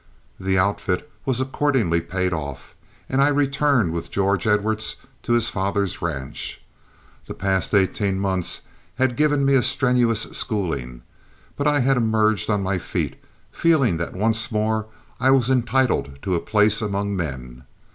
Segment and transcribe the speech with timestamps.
[0.39, 2.73] The outfit was accordingly paid off,
[3.07, 6.59] and I returned with George Edwards to his father's ranch.
[7.27, 8.61] The past eighteen months
[8.95, 11.03] had given me a strenuous schooling,
[11.55, 13.15] but I had emerged on my feet,
[13.51, 14.87] feeling that once more
[15.19, 17.65] I was entitled to a place among men.